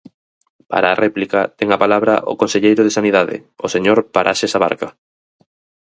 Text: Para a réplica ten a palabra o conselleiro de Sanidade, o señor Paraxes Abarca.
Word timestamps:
Para 0.71 0.87
a 0.89 0.99
réplica 1.03 1.39
ten 1.57 1.67
a 1.71 1.81
palabra 1.83 2.13
o 2.31 2.33
conselleiro 2.41 2.81
de 2.83 2.95
Sanidade, 2.97 3.35
o 3.65 3.67
señor 3.75 3.97
Paraxes 4.13 4.51
Abarca. 4.57 4.89